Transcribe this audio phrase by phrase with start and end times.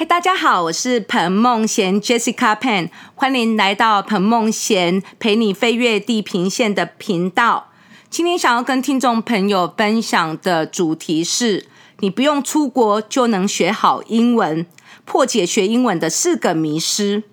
[0.00, 7.72] 嗨，大家好，我是彭梦贤 Jessica Pan，欢迎来到彭梦贤陪你飞越地平线的频道。
[8.08, 11.66] 今天想要跟听众朋友分享的主题是：
[11.98, 14.64] 你不用出国就能学好英文，
[15.04, 17.24] 破解学英文的四个迷失。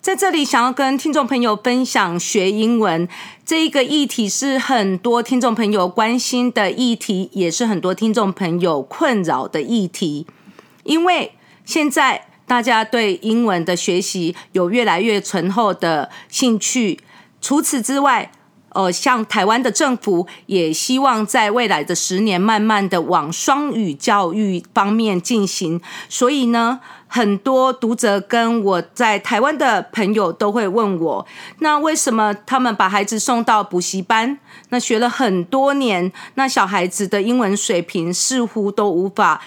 [0.00, 3.08] 在这里，想要跟听众朋友分享学英文
[3.46, 10.26] 这一个议题，是很多听众朋友关心的议题，也是很多听众朋友困扰的议题，
[10.82, 11.34] 因为。
[11.68, 16.98] 现在大家对英文的学习有越来越醇厚的兴趣。
[17.42, 18.32] 除此之外，
[18.70, 25.78] 呃，像台湾的政府也希望在未来的十年，慢慢的往双语教育方面进行。
[26.08, 31.26] 所以呢，很多读者跟我在台湾的朋友都会问我：
[31.58, 34.38] 那为什么他们把孩子送到补习班？
[34.70, 39.42] 那学了很多年，那小孩子的英文水平似乎都无法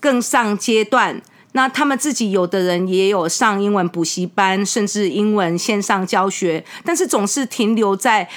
[0.00, 1.20] 更上阶段。
[1.56, 8.28] 那他们自己有的人也有上英文补习班，甚至英文线上教学，但是总是停留在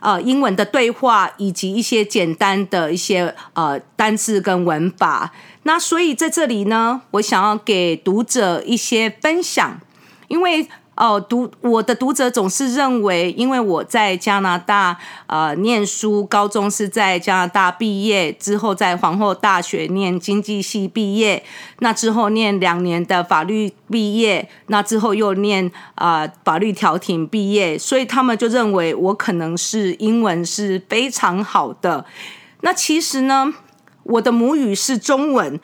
[0.00, 5.32] 呃英文的对话以及一些简单的一些呃单字跟文法。
[5.62, 9.80] 那所以在这里呢，我想要给读者一些分享，
[10.28, 10.68] 因为。
[10.96, 21.44] 哦，读我的读者总是认为，因为我在加拿大呃念书，高中是在加拿大毕业之后，在皇后大学念经济系毕业，
[21.80, 32.06] 那之后念两年的法律毕业，那之后又念啊法律调停毕业，所以他们就认为我可能是英文是非常好的。
[32.62, 33.52] 那其实呢，
[34.02, 35.60] 我的母语是中文，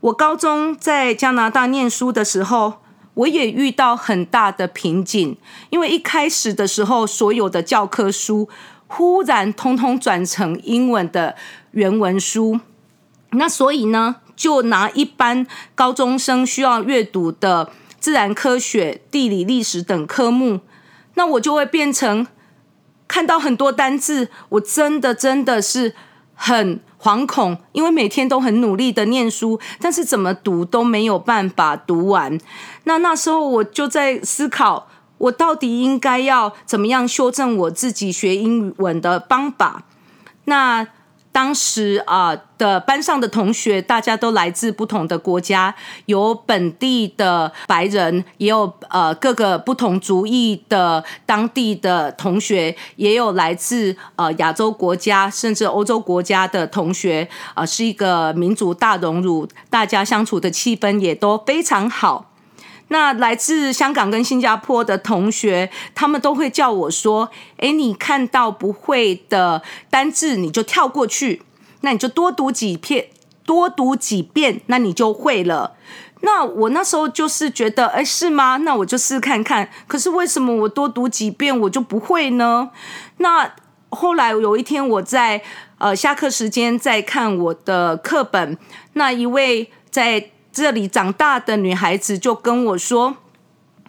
[0.00, 2.81] 我高中在加拿大念书的时候。
[3.14, 5.36] 我也遇到很大的瓶颈，
[5.70, 8.48] 因为一开始的时候，所有的教科书
[8.86, 11.36] 忽然通通转成英文的
[11.72, 12.60] 原文书，
[13.32, 20.60] 那所以呢，就拿一般高中生需要阅读的自然科学、地理、历史等科目，
[21.14, 22.26] 那我就会变成
[23.06, 25.94] 看到很多单字，我真的真的是
[26.42, 26.80] 很。
[27.04, 32.38] 惶恐，因为每天都很努力的念书，但是怎么读都没有办法读完。
[32.84, 34.86] 那那时候我就在思考，
[35.18, 39.82] 我到底应该要怎么样修正我自己学英文的方法？
[40.44, 40.86] 那。
[41.32, 62.31] 当时啊的班上的同学，大家都来自不同的国家，有本地的白人，也有呃各个不同族裔的当地的同学，也有来自呃亚洲国家甚至欧洲国家的同学，啊是一个民族大融炉，大家相处的气氛也都非常好。
[62.92, 71.40] 那来自香港跟新加坡的同学，他们都会叫我说：“哎，你看到不会的单字，你就跳过去，
[71.80, 73.06] 那你就多读几篇，
[73.46, 75.72] 多读几遍，那你就会了。”
[76.20, 78.58] 那我那时候就是觉得：“哎，是吗？
[78.58, 82.68] 那我就试看看。”可是为什么我多读几遍我就不会呢？
[83.16, 83.54] 那
[83.88, 85.40] 后来有一天我在
[85.78, 88.58] 呃下课时间在看我的课本，
[88.92, 90.28] 那一位在。
[90.52, 93.16] 这里长大的女孩子就跟我说：“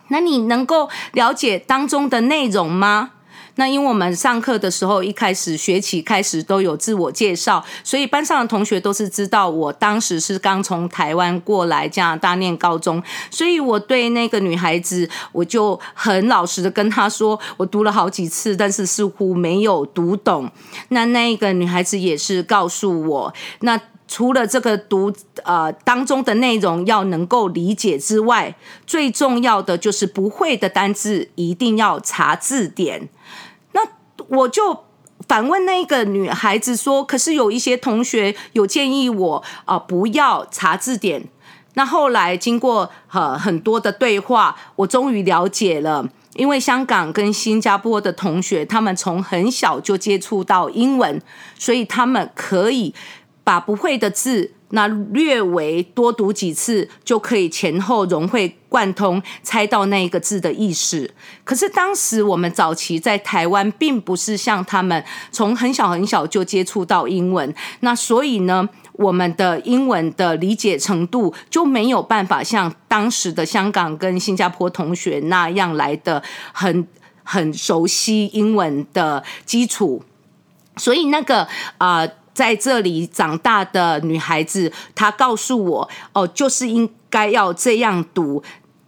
[0.07, 3.11] 那你能够了解当中的内容吗？”
[3.55, 20.49] 那因为我们上课的时候，一开始学期开始都有自我介绍，所以班上的同学都是知道我当时是刚从台湾过来加拿大念高中，所以我对那个女孩子，我就很老实的跟她说，我读了好几次，但是似乎没有读懂。
[20.89, 23.79] 那那个女孩子也是告诉我，那。
[24.13, 33.09] 除了这个读呃当中的内容要能够理解之外，最重要的就是不会的单字一定要查字典。
[33.71, 33.81] 那
[34.27, 34.83] 我就
[35.27, 41.27] 反问那个女孩子说：“可是有一些同学有建议我啊，不要查字典。”
[41.73, 51.19] 那后来经过呃很多的对话，我终于了解了，因为香港跟新加坡的同学，他们从很小就接触到英文，
[51.57, 52.93] 所以他们可以。
[53.43, 61.11] 把不会的字，那略微多读几次，就可以前后融会贯通，猜到那一个字的意思。
[61.43, 76.23] 可是当时我们早期在台湾，并不是像他们从很小很小就接触到英文，那所以呢，我们的英文的理解程度就没有办法像当时的香港跟新加坡同学那样来的
[76.53, 76.87] 很
[77.23, 80.01] 很熟悉英文的基础。
[80.77, 81.47] 所以那个
[81.77, 82.07] 啊。
[82.33, 88.43] 在这里长大的女孩子，她告诉我：“哦，就是应该要这样读。”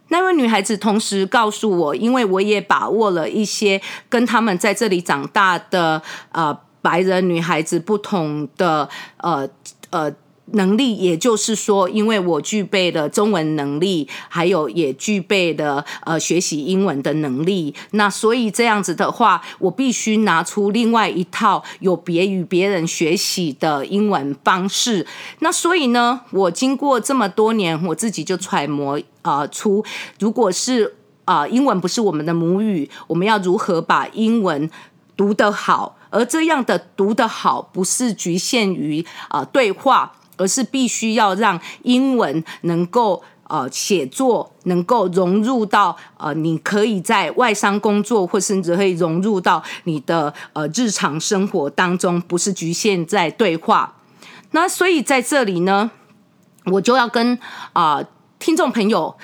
[0.08, 6.00] 那位女孩子同时告诉我，因为我也把握了一些跟他们在这里长大的
[6.30, 9.48] 呃白人女孩子不同的呃
[9.90, 10.12] 呃
[10.52, 25.04] 能力，也就是说，因为我具备了中文能力，还有也具备了呃学习英文的能力，那所以这样子的话，我必须拿出另外一套有别于别人学习的英文方式。
[25.40, 29.84] 那所以呢，我经过这么多年，我自己就揣摩啊出，
[30.20, 30.94] 如果是
[31.24, 34.70] 啊英文不是我们的母语，我们要如何把英文
[35.16, 35.96] 读得好？
[36.10, 40.12] 而这样的读得好，不是局限于啊对话。
[40.36, 53.96] 而是必须要让英文能够呃写作能够融入到呃你可以在外商工作，或甚至可以融入到你的呃日常生活当中，不是局限在对话。
[54.52, 55.90] 那所以在这里呢，
[56.66, 57.38] 我就要跟
[57.72, 58.02] 啊
[58.38, 59.16] 听众朋友。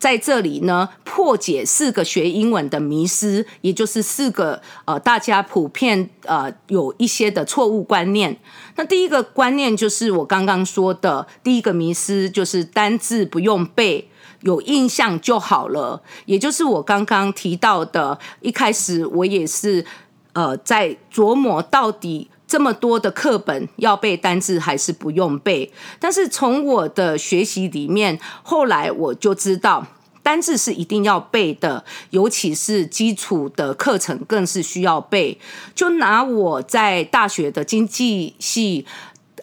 [0.00, 8.38] 在这里呢，破解四个学英文的迷思，也就是四个呃大家普遍呃有一些的错误观念。
[8.76, 14.08] 那第一个观念就是我刚刚说的第一个迷思，就是单字不用背，
[14.40, 16.02] 有印象就好了。
[16.24, 19.84] 也就是我刚刚提到的，一开始我也是
[20.32, 25.72] 呃在琢磨到底这么多的课本要背单字还是不用背。
[26.00, 29.86] 但是从我的学习里面，后来我就知道。
[30.22, 35.38] 单字是一定要背的，尤其是基础的课程更是需要背。
[35.74, 38.84] 就拿我在大学的经济系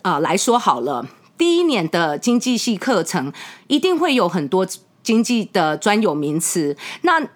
[0.03, 3.33] 啊来说好了，第一年的经济系课程
[3.67, 4.67] 一定会有很多
[5.01, 7.27] 经济的专有名词，那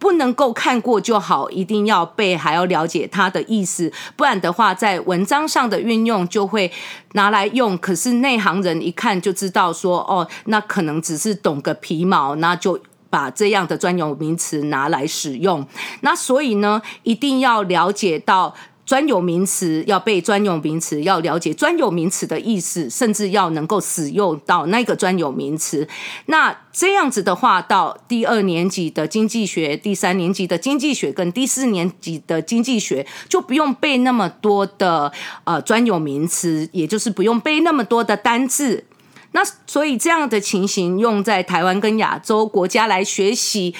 [0.00, 6.72] 不能够看过就好，一定要背，还要了解它的意思，不然的话，在文章上的运用就会
[7.12, 7.78] 拿来用。
[7.78, 12.80] 可是内行人一看就知道说，哦，那可能只是懂个皮毛，那就。
[13.12, 15.66] 把这样的专有名词拿来使用，
[16.02, 18.54] 那所以呢，一定要了解到
[18.90, 25.86] 专有名词，要背专有名词，要了解专有名词的意思，甚至要能够使用到那个专有名词。
[26.26, 35.12] 那这样子的话，到第二年级的经济学、第三年级的经济学跟第四年级的经济学，就不用背那么多的
[35.44, 38.82] 呃专有名词，也就是不用背那么多的单字。
[39.30, 43.72] 那所以这样的情形用在台湾跟亚洲国家来学习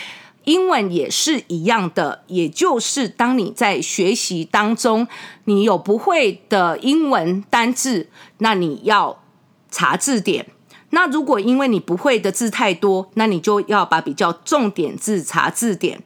[0.45, 5.07] 英文也是一样的，也就是当你在学习当中，
[5.45, 8.09] 你有不会的英文单字，
[8.39, 9.23] 那你要
[9.71, 10.47] 查字典。
[10.91, 16.03] 那如果因为你不会的字太多，那你就要把比较重点字查字典。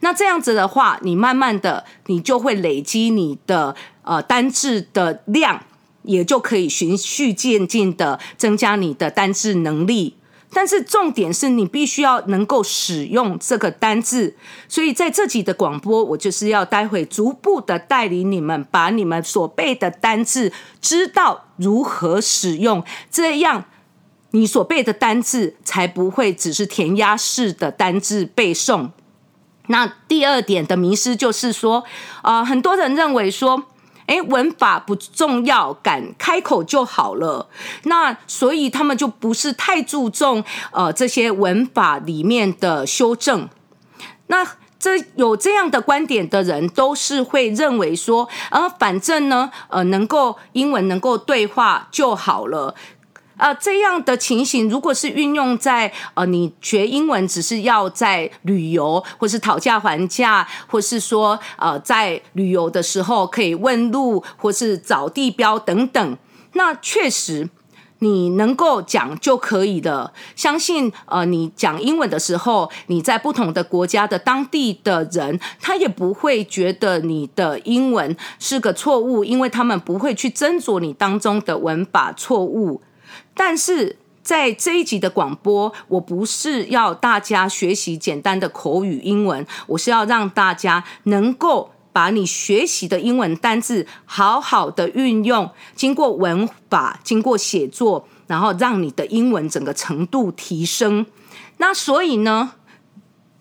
[0.00, 5.62] 那这样子的话，你慢慢的你就会累积你的呃单字的量。
[6.06, 10.14] 也就可以循序渐进的增加你的单字能力，
[10.54, 14.36] 但是重点是你必须要能够使用这个单字。
[14.68, 23.64] 所以在这集的广播，我就是要待会逐步的带领你们，把你们所背的单字知道如何使用，这样
[24.30, 28.90] 你所背的单字才不会只是填鸭式的单字背诵。
[29.66, 31.84] 那第二点的迷失就是说，
[32.22, 33.64] 啊，很多人认为说。
[34.06, 37.48] 哎，文法不重要，敢开口就好了。
[37.84, 43.48] 那所以他们就不是太注重呃这些文法里面的修正。
[44.26, 44.46] 那
[44.78, 52.74] 这有这样的观点的人，都是会认为说，呃，反正呢，呃，能够英文能够对话就好了。
[53.44, 66.16] 呃，这样的情形，如果是运用在呃，你学英文只是要在旅游，或是讨价还价，或是说呃，在旅游的时候可以问路，或是找地标等等，
[66.54, 67.50] 那确实
[67.98, 70.14] 你能够讲就可以的。
[70.34, 82.80] 相信呃，你讲英文的时候，你在不同的国家的当地的人，他也不会觉得你的英文是个错误，因为他们不会去斟酌你当中的文法错误。
[83.34, 101.04] 但是在这一集的广播，我不是要大家学习简单的口语英文，我是要让大家能够把你学习的英文单字好好的运用，经过文法，经过写作，然后让你的英文整个程度提升。
[101.58, 102.52] 那所以呢，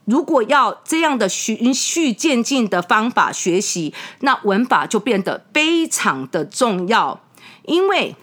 [0.03, 7.22] 如果要这样的循序渐进的方法学习，那文法就变得非常的重要，
[7.63, 8.18] 因为。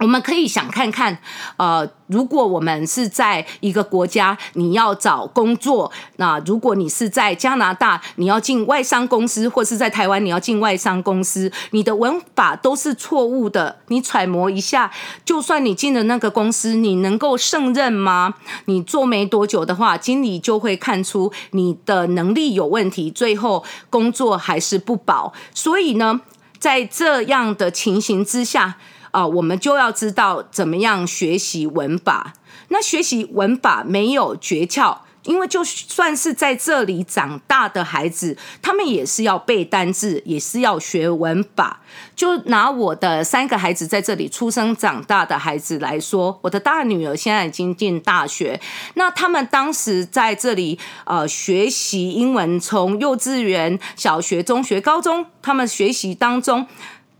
[0.00, 1.18] 我们可以想看看，
[1.56, 13.80] 呃，如果我们是在一个国家，你要找工作，那如果你是在加拿大，你要进外商公司，或是在台湾你要进外商公司，你的文法都是错误的。
[13.88, 14.90] 你揣摩一下，
[15.24, 18.34] 就算你进了那个公司，你能够胜任吗？
[18.66, 25.32] 你做没多久的话，经理就会看出你的能力有问题，最后工作还是不保。
[25.52, 26.20] 所以呢，
[26.60, 28.76] 在这样的情形之下。
[29.10, 32.32] 啊，我们就要知道怎么样学习文法。
[32.68, 34.98] 那学习文法没有诀窍。
[35.24, 41.80] 因为就算是在这里长大的孩子，他们也是要背单字，也是要学文法。
[42.16, 48.58] 就拿我的三个孩子在这里出生长大的孩子来说，我的大女儿现在已经进大学，
[48.94, 56.66] 那他们当时在这里呃学习英文，从幼稚园、小学、中学、高中，他们学习当中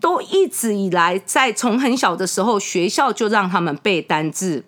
[0.01, 4.65] 都一直以来在从很小的时候，学校就让他们背单字。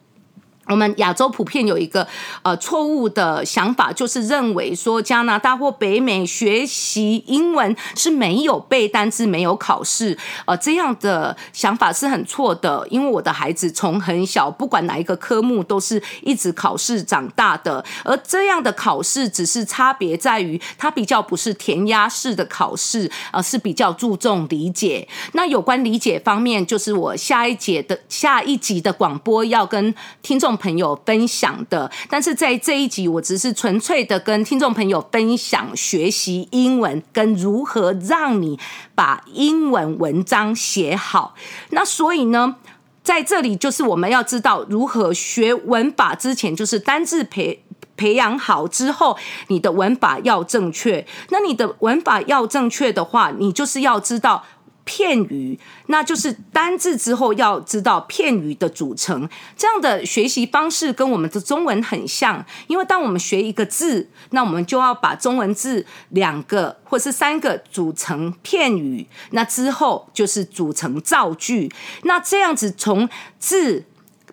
[0.70, 2.06] 我们亚洲普遍有一个
[2.42, 12.86] 呃错误的想法，就是认为说加拿大或北美学习英文是没有背单词、没有考试，呃，这样的想法是很错的。
[12.88, 17.84] 因为我的孩子从很小，不管哪一个科目，都是一直考试长大的。
[18.04, 25.08] 而这样的考试只是差别在于，它比较不是填鸭式的考试，而是比较注重理解。
[25.32, 30.59] 那有关理解方面，就是我下一节的下一集的广播要跟听众。
[30.60, 38.56] 朋友分享的，但是在这一集，我只是纯粹的跟听众朋友分享学习英文跟如何让你
[38.94, 41.34] 把英文文章写好。
[41.70, 42.56] 那所以呢，
[43.02, 47.64] 在这里就是我们要知道如何学文法之前，就是单字培
[47.96, 49.16] 培养好之后，
[49.48, 51.04] 你的文法要正确。
[51.30, 54.44] 那你的文法要正确的话，你就是要知道。
[54.92, 55.56] 片语，
[55.86, 59.28] 那就是单字之后要知道片语的组成。
[59.56, 71.70] 这样的学习方式跟我们的中文很像，因为当我们学一个字，那我们就要把中文字两个或是三个组成片语，那之后就是组成造句。
[72.02, 73.84] 那这样子从字、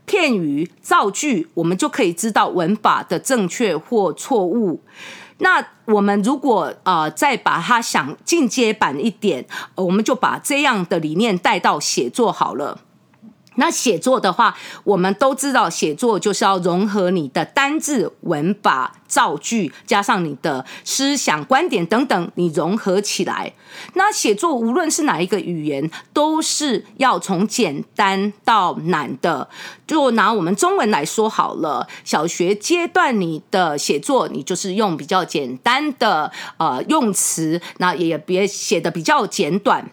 [0.05, 4.81] 片语、造句，我们就可以知道文法的正确或错误。
[5.39, 12.79] 那我们如果呃再把它想进阶版一点，我们就把这样的理念带到写作好了。
[13.57, 23.53] 那写作的话，我们都知道，写作就是要融合你的单字、文法、造句，加上你的思想、观点等等，你融合起来。
[23.93, 29.49] 那写作无论是哪一个语言，都是要从简单到难的。
[29.85, 39.89] 就拿我们中文来说好了，小学阶段你的写作，你就是用比较简单的呃用词，那也别写的比较简短。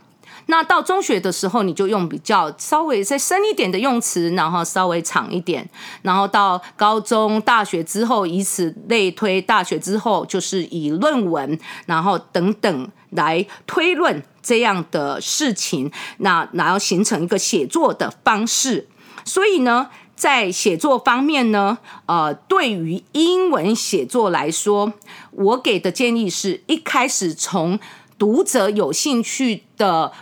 [0.47, 5.69] 那到中学的时候，你就用比较稍微再深一点的用词，然后稍微长一点。
[6.03, 18.87] 然后到高中、大学之后，以此类推，大学之后就是以论文，然后等等来推论这样的事情，那然后形成一个写作的方式。
[19.25, 24.93] 所以呢，在写作方面呢，呃，对于英文写作来说，
[25.31, 27.81] 我给的建议是一开始从
[28.19, 30.13] 读者有兴趣的。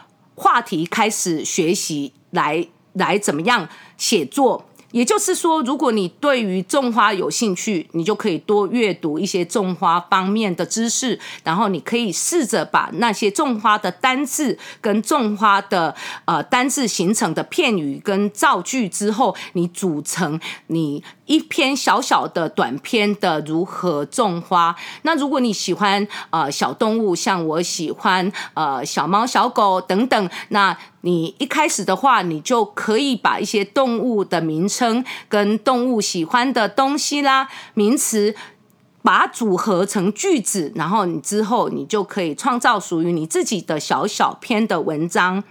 [0.42, 4.66] 话题开始学习，来来怎么样写作？
[4.90, 15.94] 也就是说，如果你对于种花有兴趣，你就可以多阅读一些种花方面的知识，然后你可以试着把那些种花的单字跟种花的
[16.26, 21.02] 呃单字形成的片语跟造句之后，你组成你。
[21.26, 24.75] 一篇小小的短篇的如何种花。
[25.02, 38.35] 那如果你喜欢呃小动物，像我喜欢呃小猫、小狗等等，那你一开始的话，你就可以把一些动物的名称跟动物喜欢的东西啦，名词。
[39.02, 45.42] 把它组合成句子，然后你之后你就可以创造属于你自己的小小篇的文章。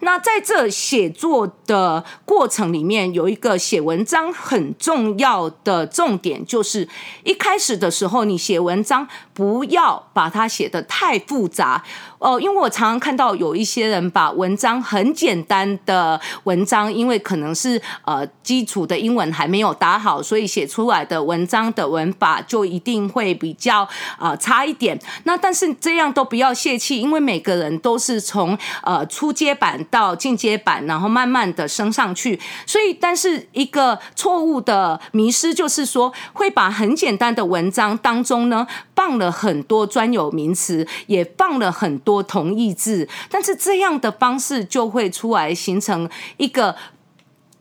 [0.00, 6.88] 那在这写作的过程里面，有一个写文章很重要的重点，就是
[7.24, 11.84] 一开始的时候，你写文章不要把它写得太复杂。
[12.22, 23.88] 哦，因为我常常看到有一些人把文章很简单的文章，因为可能是呃基础的英文还没有打好，所以写出来的文章的文法就一定会比较
[24.20, 24.96] 呃差一点。
[25.24, 32.38] 那但是这样都不要泄气，因为每个人都是从呃初阶版到进阶版，然后慢慢的升上去。
[32.64, 38.64] 所以，但是一个错误的迷失就是说，会把很简单的文章当中呢
[38.94, 42.11] 放了很多专有名词，也放了很多。
[42.12, 46.76] 多同义字，但是这样的方式就会出来形成一个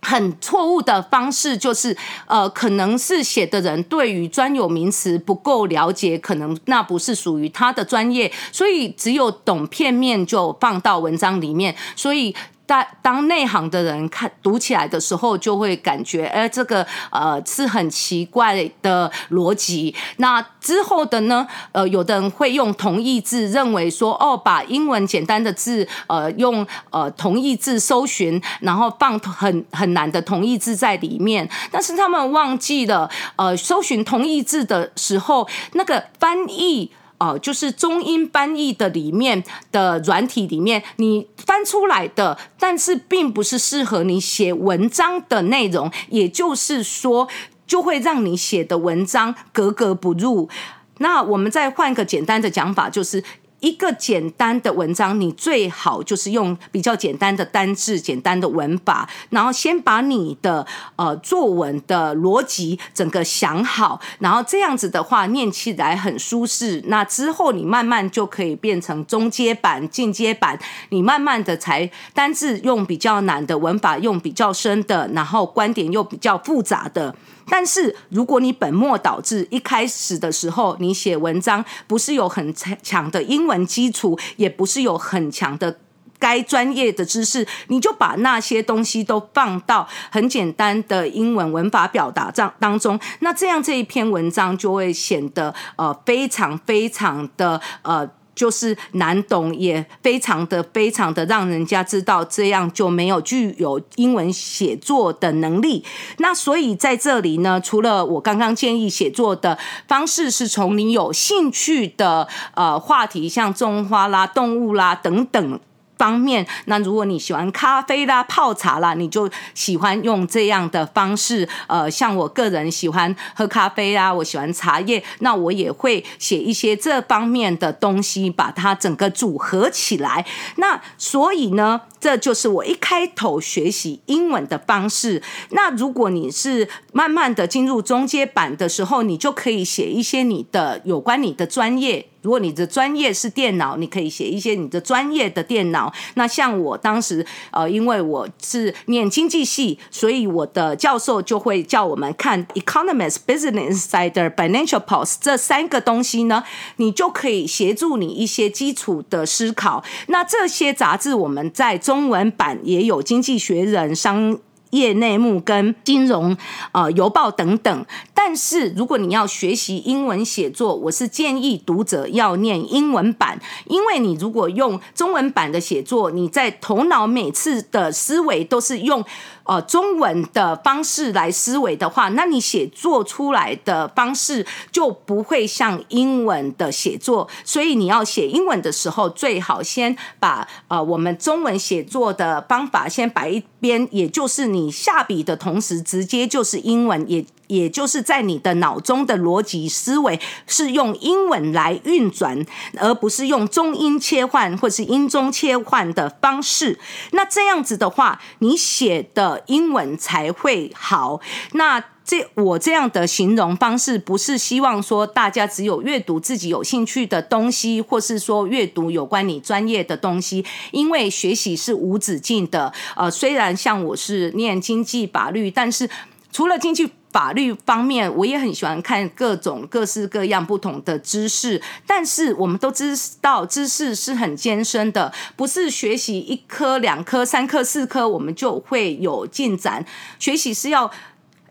[0.01, 12.35] 很错误的方式，就是呃，可能是写的人对于专有名词不够了解，可能那不是属于他的专业，所以只有懂片面就放到文章里面，所以。
[12.71, 19.93] 当当内行的人看读起来的时候，就会感觉，哎，这个呃是很奇怪的逻辑。
[20.17, 31.49] 那之后的呢，呃，有的人会用同义字，认为说，哦，把英文简单的字，呃，用呃同义字搜寻，然后放很很难的同义字在里面。
[31.69, 36.89] 但是他们忘记了，呃，搜寻同义字的时候，那个翻译。
[37.21, 47.27] 哦，就是中英翻译的里面的软体里面，你翻出来的，但是并不是适合你写文章的内容，也就是说，
[47.67, 50.49] 就会让你写的文章格格不入。
[50.97, 53.23] 那我们再换个简单的讲法，就是。
[53.61, 60.65] 一个简单的文章，你最好就是用比较简单的单字、简单的文法，然后先把你的
[60.97, 66.83] 呃作文的逻辑整个想好，然后这样子的话念起来很舒适。
[66.87, 77.15] 那之后你慢慢就可以变成中阶版、进阶版，你慢慢的才单字用比较难的文法，用比较深的，然后观点又比较复杂的。
[77.49, 85.77] 但是，如果你本末倒置，一开始的时候你写文章不是有很强的英文基础，也不是有很强的
[86.19, 98.09] 该专业的知识，你就把那些东西都放到很简单的英文文法表达当当中，那这样这一篇文章就会显得呃非常非常的呃。
[98.33, 105.83] 就是难懂，也非常的非常的让人家知道，这样就没有具有英文写作的能力。
[106.17, 109.57] 那所以在这里呢，除了我刚刚建议写作的
[109.87, 115.59] 方式是从你有兴趣的呃话题，像种花啦、动物啦等等。
[116.01, 121.47] 方面，那如果你喜欢咖啡啦、泡茶啦，你就喜欢用这样的方式。
[121.67, 130.25] 呃，像我个人喜欢喝咖啡啊，我喜欢茶叶，那我也会写一些这方面的东西，把它整个组合起来。
[130.55, 131.81] 那所以呢？
[132.01, 135.21] 这就是我一开头学习英文的方式。
[135.51, 142.07] 那如果你是慢慢的进入中阶版的时候，你就可以写一些你的有关你的专业。
[142.23, 145.91] 如果你的专业是电脑，你可以写一些你的专业的电脑。
[146.13, 156.43] 那像我当时，呃，因为我是念经济系，所以我的教授就会叫我们看《Economist》《Business Insider》《Financial Post》这三个东西呢，
[156.75, 159.83] 你就可以协助你一些基础的思考。
[160.05, 161.79] 那这些杂志我们在。
[161.90, 166.37] 中中文版也有《经济学人》商业内幕跟金融
[166.71, 179.03] 呃邮报等等，但是如果你要学习英文写作，我是建议读者要念英文版，因为你如果用中文版的写作，你在头脑每次的思维都是用。
[179.51, 187.27] 呃，中文的方式来思维的话，那你写作出来的方式就不会像英文的写作。
[187.43, 197.25] 所以你要写英文的时候，最好先把呃我们中文写作的方法先摆一边，也就是你下笔的同时，直接就是英文也。
[197.51, 202.45] 也就是在你的脑中的逻辑思维是用英文来运转，
[202.77, 206.79] 而不是用中英切换或是英中切换的方式。
[207.11, 211.19] 那这样子的话，你写的英文才会好。
[211.51, 222.71] 那这我这样的形容方式，不是希望说大家只有阅读自己有兴趣的东西，或是说阅读有关你专业的东西，因为学习是无止境的。
[222.95, 225.89] 呃，虽然像我是念经济法律，但是
[226.31, 226.89] 除了经济。
[227.11, 239.85] 法律方面，我也很喜欢看各种各式各样不同的知识，但是我们都知道，知识是很艰深的，不是学习一科、两科、三科、四科，我们就会有进展。
[240.17, 240.91] 学习是要。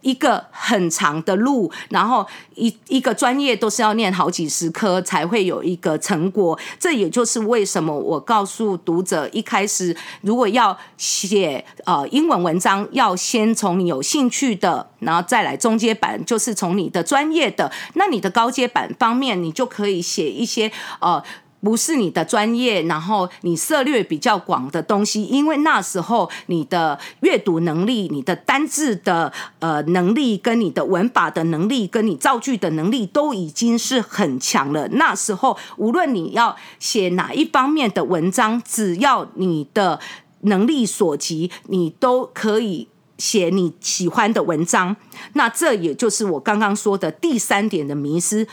[0.01, 6.59] 一个很长的路，然后一一个专业都是要念好几十科才会有一个成果。
[6.79, 17.71] 这也就是为什么我告诉读者，一开始如果要写呃英文文章，要先从你有兴趣的，然后再来中阶版，就是从你的专业的。
[17.95, 21.23] 那你的高阶版方面，你就可以写一些呃。
[21.61, 34.89] 不是你的专业，然后你涉略比较广的东西，因为那时候你的阅读能力、你的单字的呃能力、跟你的文法的能力、跟你造句的能力都已经是很强了。
[34.89, 40.01] 那时候无论你要写哪一方面的文章，只要你的
[40.41, 44.97] 能力所及，你都可以写你喜欢的文章。
[45.35, 48.49] 那这也就是我刚刚说的第三点的迷失。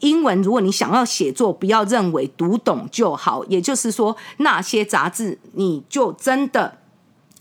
[0.00, 3.44] 英文，如果你想要写作，不要认为读懂就好。
[3.46, 6.78] 也就是说，那些杂志，你就真的、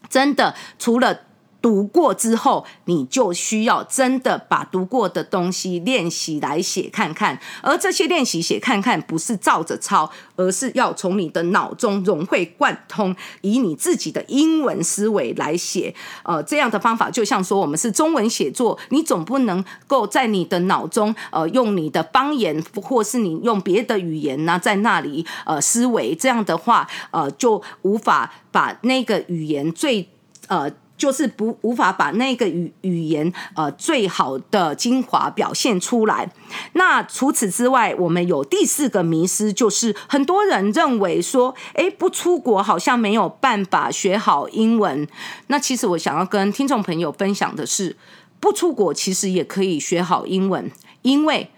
[0.10, 1.22] 真的除了
[1.62, 7.38] 读过之后，你就需要真的把读过的东西练习来写看看。
[7.62, 15.94] 而这些练习写看看，不是照着抄，而是要从你的脑中融会贯通，以你自己的英文思维来写。
[16.24, 26.16] 呃，这样的方法就像说，我们是中文写作，你总不能够在你的脑中，呃，用你的方言或是你用别的语言呢，在那里呃思维。
[26.16, 30.08] 这样的话，呃，就无法把那个语言最
[30.48, 30.72] 呃。
[31.00, 36.30] 就是不无法把那个语语言呃最好的精华表现出来。
[36.74, 45.08] 那除此之外，我们有第四个迷思，就是很多人认为说，哎，不出国好像没有办法学好英文。
[45.48, 47.96] 那其实我想要跟听众朋友分享的是，
[48.40, 50.70] 不出国其实也可以学好英文，
[51.02, 51.50] 因为。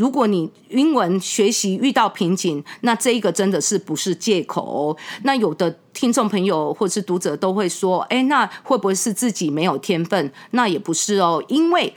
[0.00, 4.96] 如果你英文学习遇到瓶颈，那这一个真的是不是借口？
[5.24, 11.92] 那有的听众朋友或是读者都会说：“哎，那会不会是自己没有天分？”那也不是哦，因为。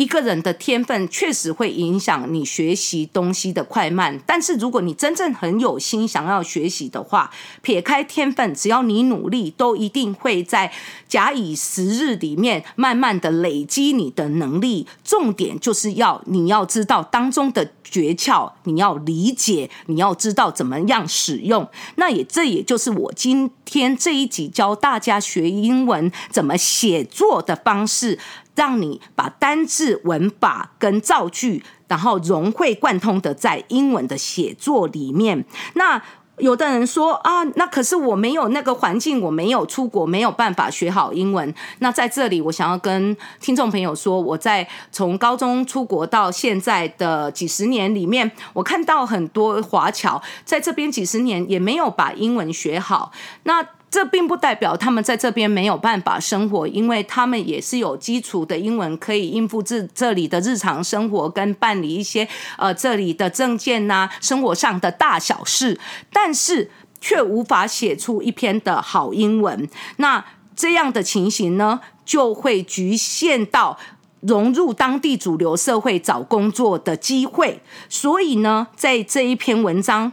[0.00, 10.72] 一个人的天分确实会影响你学习东西的快慢，但是如果你真正很有心想要学习的话，撇开天分，只要你努力，都一定会在
[11.06, 14.86] 假以时日里面慢慢的累积你的能力。
[15.04, 21.68] 重点就是要你要知道当中的诀窍，你要理解，你要知道怎么样使用。
[21.96, 28.18] 那也这也就是我今天这一集教大家学英文怎么写作的方式。
[28.54, 35.44] 让你把单字、文法跟造句，然后融会贯通的在英文的写作里面。
[35.74, 36.02] 那
[36.38, 41.54] 有的人说啊，那可是我没有那个环境，我没有出国，没有办法学好英文。
[41.80, 53.12] 那在这里，我想要跟听众朋友说，我在从高中出国到现在的几十年里面，我看到很多华侨在这边几十年也没有把英文学好。
[53.42, 65.80] 那这并不代表他们在这边没有办法生活，因为他们也是有基础的英文可以应付这这里的日常生活跟办理一些呃这里的证件呐，生活上的大小事，
[66.12, 69.68] 但是却无法写出一篇的好英文。
[69.96, 70.24] 那
[70.54, 73.76] 这样的情形呢，就会局限到
[74.20, 77.60] 融入当地主流社会找工作的机会。
[77.88, 80.12] 所以呢，在这一篇文章。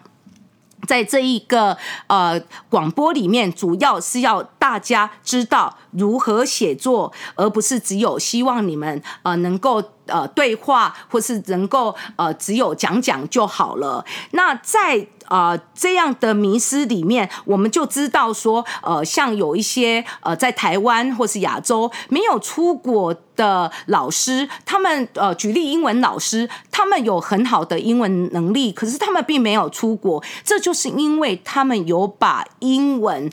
[0.87, 14.03] 在这一个呃广播里面，主要是要大家知道如何写作，而不是只有希望你们呃能够呃对话，或是能够呃只有讲讲就好了。
[14.31, 33.29] 那在啊，这样的迷失里面，我们就知道说，呃，像有一些呃，在台湾或是亚洲没有出国的老师，他们呃，举例英文老师，他们有很好的英文能力，可是他们并没有出国，这就是因为他们有把英文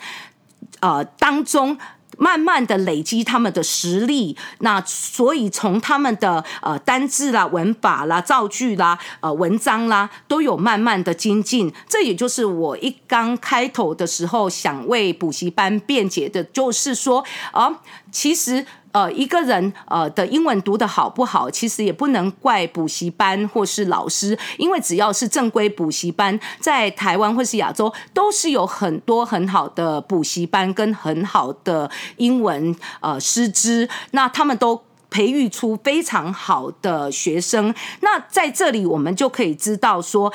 [0.81, 1.79] 呃当中。
[2.19, 11.73] 慢慢的累积他们的实力，那所以从他们的呃单字啦、文法啦、造句啦、呃文章啦，都有慢慢的精进。
[11.89, 18.67] 这也就是我一刚开头的时候想为补习班辩解的，就是说啊，其实。
[18.95, 34.81] 呃，一个人呃的英文读的好不好，其实也不能怪补习班或是老师，因为只要是正规补习班，在台湾或是亚洲，都是有很多很好的补习班跟很好的英文呃师资，那他们都
[35.11, 37.75] 培育出非常好的学生。
[38.01, 40.33] 那在这里，我们就可以知道说。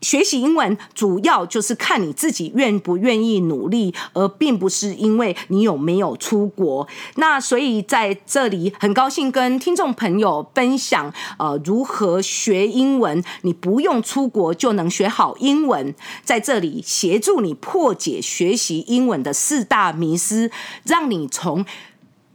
[0.00, 6.86] 学习英文主要就是看你自己愿不愿意努力，而并不是因为你有没有出国。
[7.16, 15.94] 那所以在这里很高兴跟听众朋友分享，呃，如何学英文，你不用出国就能学好英文。
[16.22, 20.50] 在这里协助你破解学习英文的四大迷思，
[20.84, 21.64] 让你从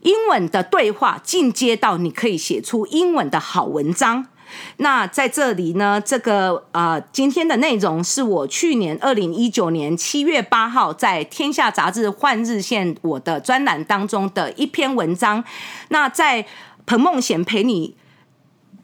[0.01, 4.27] 英文的对话进阶到你可以写出英文的好文章。
[4.77, 15.43] 那在这里呢，这个呃，今天的内容是我去年二零一九年七月八号在《天下杂志》换日线我的专栏当中的一篇文章。
[15.89, 16.45] 那在
[16.85, 17.95] 彭梦贤陪你。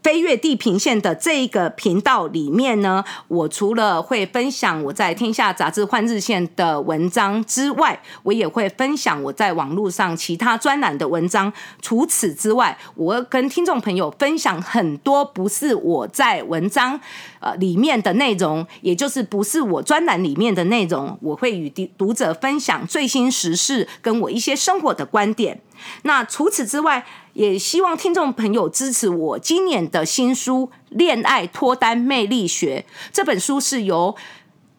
[0.04, 11.52] 飞越地平线的这一个频道里面呢，我除了会分享我在天下杂志换日线的文章之外，我也会分享我在网络上其他专栏的文章。
[11.82, 17.00] 除此之外，我跟听众朋友分享很多不是我在文章
[17.40, 21.18] 呃里面的内容，也就是不是我专栏里面的内容。
[21.22, 25.62] 我会与读读者分享最新时事，跟我一些生活的观点。
[26.04, 27.06] 那除此之外，
[27.38, 34.16] 也希望听众朋友支持我今年的新书《恋爱脱单魅力学》这本书是由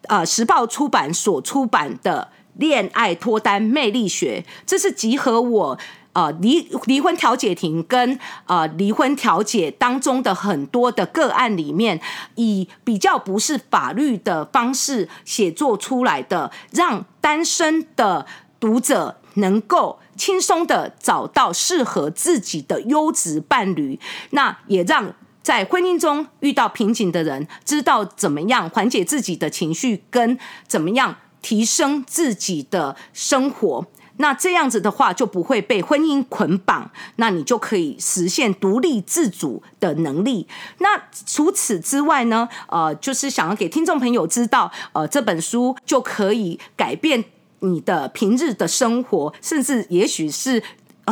[0.07, 2.27] 呃时报出版所出版的
[2.59, 5.79] 《恋爱脱单魅力学》，这是集合我
[6.11, 12.01] 呃离离婚调解庭跟呃离婚调解当中的很多的个案里面，
[12.35, 18.25] 以比较不是法律的方式写作出来的，让单身的
[18.59, 25.15] 读者能够轻松的找到适合自己的优质伴侣，那也让。
[25.41, 33.87] 在婚姻中遇到瓶颈的人，知道怎么样缓解自己的情绪，跟怎么样提升自己的生活。
[34.17, 40.45] 那这样子的话，就不会被婚姻捆绑，那你就可以实现独立自主的能力。
[40.79, 40.89] 那
[41.25, 42.47] 除此之外呢？
[42.67, 47.23] 呃，就是想要给听众朋友知道，呃，这本书就可以改变
[47.61, 50.61] 你的平日的生活，甚至也许是。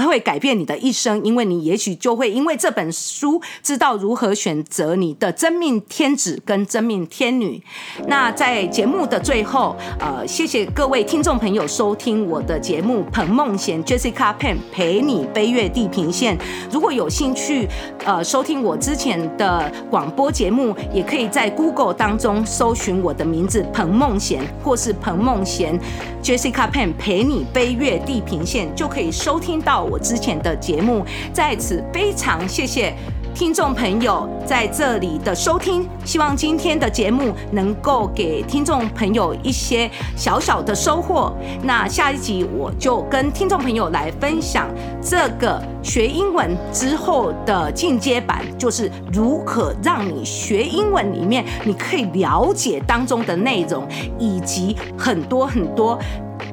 [0.06, 7.62] 会改变你的一生，因为你也许就会因为这本书知道如何选择你的真命天子跟真命天女。
[8.08, 16.38] 那在节目的最后，呃，谢谢各位听众朋友收听我的节目《彭梦贤 Jessica Pen 陪你飞越地平线》。
[16.72, 17.68] 如果有兴趣，
[18.06, 25.80] 呃，收听我之前的广播节目，也可以在 Google 当中搜寻我的名字彭梦贤，或是彭梦贤
[26.22, 29.87] Jessica Pen 陪你飞越地平线，就可以收听到。
[29.90, 32.94] 我之前的节目，在此非常谢谢
[33.34, 41.32] 听众朋友在这里的收听，希望今天的节目能够给听众朋友一些小小的收获。
[41.64, 44.68] 那下一集我就跟听众朋友来分享
[45.02, 55.98] 这个学英文之后的进阶版，就是如何让你学英文里面你可以了解当中的内容，以及很多很多。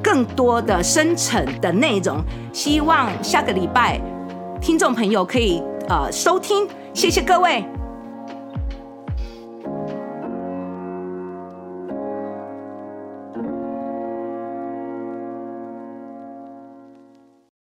[0.04, 3.98] 更多的深层的内容，希望下个礼拜
[4.60, 7.64] 听众朋友可以呃收听，谢谢各位。